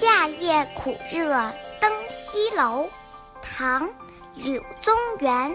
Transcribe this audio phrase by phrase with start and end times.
[0.00, 2.88] 夏夜苦热登西楼，
[3.42, 3.86] 唐·
[4.34, 5.54] 柳宗元。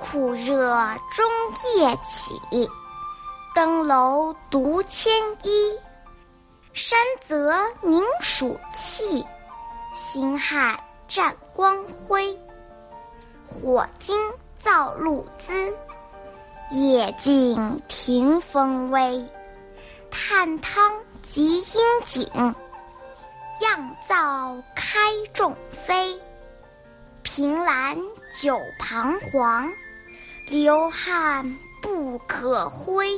[0.00, 0.74] 苦热
[1.14, 1.30] 中
[1.76, 2.68] 夜起，
[3.54, 5.12] 登楼独牵
[5.42, 5.78] 衣。
[6.72, 9.24] 山泽凝暑气，
[9.94, 12.38] 星汉占光辉。
[13.46, 14.16] 火精
[14.58, 15.72] 造露滋，
[16.70, 19.26] 夜静庭风微。
[20.10, 22.54] 探汤即阴井，
[23.62, 24.98] 样灶开
[25.32, 26.20] 众飞。
[27.22, 27.96] 凭栏
[28.34, 29.70] 久彷徨，
[30.46, 33.08] 流汗不可挥。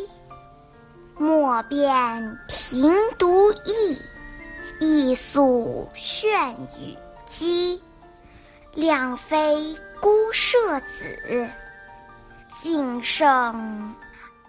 [1.16, 4.01] 莫辨庭独异，
[4.80, 6.97] 亦诉劝与
[7.30, 7.80] 鸡，
[8.75, 11.49] 两飞孤舍子，
[12.60, 13.24] 竟胜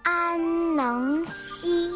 [0.02, 1.91] 安能息？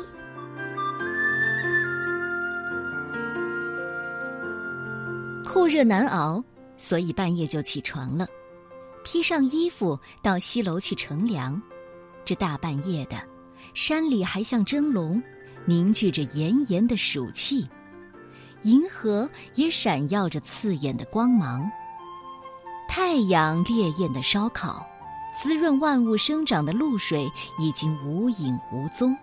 [5.44, 6.44] 酷热难熬，
[6.78, 8.28] 所以半夜就起床了，
[9.04, 11.60] 披上衣服到西楼去乘凉。
[12.24, 13.18] 这大半夜的，
[13.74, 15.22] 山里还像蒸笼，
[15.66, 17.68] 凝聚着炎炎的暑气，
[18.66, 21.72] 银河也闪耀着刺眼的光芒。
[22.90, 24.86] 太阳烈焰的烧烤，
[25.42, 29.16] 滋润万物生长的露水已经无影无踪，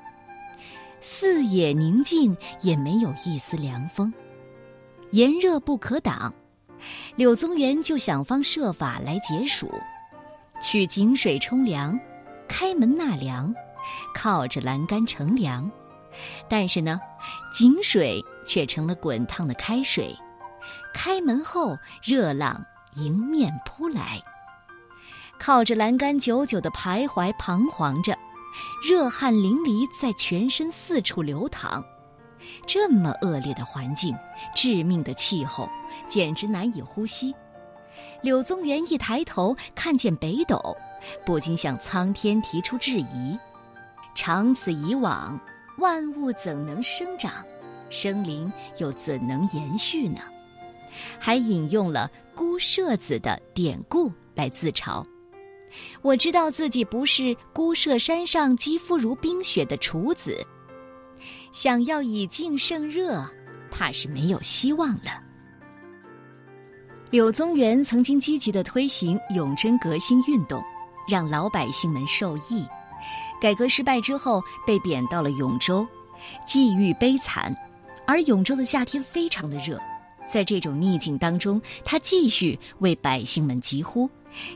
[1.01, 4.13] 四野宁静，也没有一丝凉风。
[5.11, 6.33] 炎热不可挡，
[7.17, 9.69] 柳宗元就想方设法来解暑，
[10.63, 11.99] 去井水冲凉，
[12.47, 13.53] 开门纳凉，
[14.15, 15.69] 靠着栏杆乘凉。
[16.49, 17.01] 但是呢，
[17.53, 20.15] 井水却成了滚烫的开水，
[20.93, 22.65] 开门后热浪
[22.97, 24.23] 迎面扑来，
[25.39, 28.17] 靠着栏杆久久的徘徊彷徨着，
[28.87, 31.85] 热汗淋漓在全身四处流淌。
[32.67, 34.17] 这么恶劣的环境，
[34.55, 35.69] 致命的气候，
[36.09, 37.35] 简直难以呼吸。
[38.21, 40.77] 柳宗元一抬头看见北斗，
[41.25, 43.39] 不禁向苍天提出质疑：
[44.15, 45.41] 长此以往，
[45.83, 47.45] 万物怎能生长？
[47.91, 50.21] 生灵又怎能延续呢？
[51.19, 55.05] 还引用了孤舍子的典故来自嘲：
[56.01, 60.39] 我知道自己不是孤舍山上肌肤如冰雪的处子。
[61.51, 63.29] 想要以静胜热，
[63.69, 65.21] 怕是没有希望了。
[67.11, 70.63] 柳宗元曾经积极的推行永贞革新运动，
[71.09, 72.65] 让老百姓们受益。
[73.43, 75.85] 改革失败之后，被贬到了永州，
[76.47, 77.53] 际遇悲惨。
[78.07, 79.77] 而永州的夏天非常的热，
[80.33, 84.09] 在这种逆境当中，他继续为百姓们疾呼，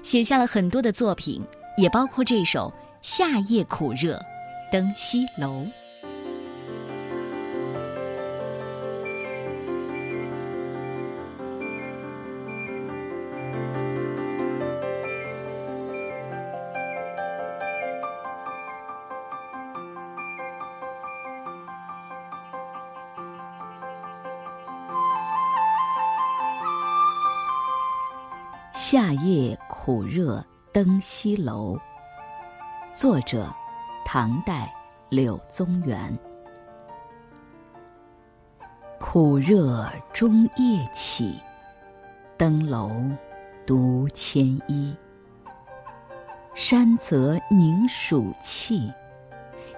[0.04, 1.42] 写下了很多的作品，
[1.76, 4.20] 也包括这首《夏夜苦热
[4.70, 5.62] 登西楼》。
[28.88, 31.76] 夏夜苦热登西楼。
[32.94, 33.52] 作者：
[34.04, 34.72] 唐代
[35.10, 36.16] 柳宗元。
[39.00, 41.34] 苦热中夜起，
[42.38, 42.92] 登楼
[43.66, 44.96] 独牵衣。
[46.54, 48.88] 山泽凝暑气，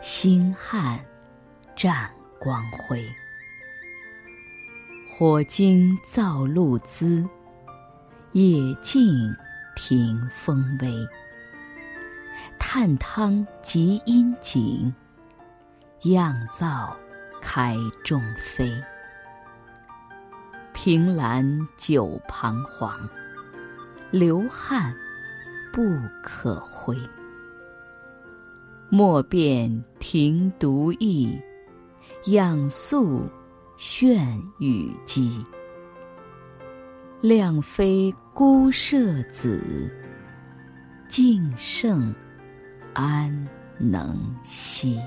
[0.02, 1.00] 星汉
[1.74, 3.02] 占光辉。
[5.08, 7.26] 火精造露滋。
[8.32, 9.34] 野径
[9.74, 10.92] 庭风微，
[12.58, 14.92] 探汤即阴井，
[16.02, 16.94] 样灶
[17.40, 17.74] 开
[18.04, 18.70] 众飞。
[20.74, 22.92] 凭栏久彷徨，
[24.10, 24.94] 流汗
[25.72, 25.82] 不
[26.22, 26.94] 可挥。
[28.90, 31.40] 莫辨庭独意，
[32.26, 33.26] 仰素
[33.78, 35.42] 炫雨机。
[37.20, 39.92] 谅非孤舍子，
[41.08, 42.14] 竟胜
[42.94, 45.00] 安能息？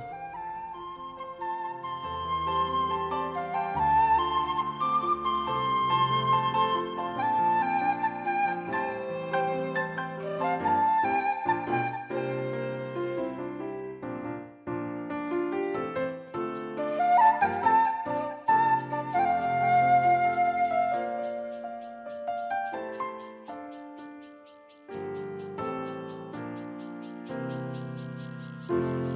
[28.80, 29.11] 了。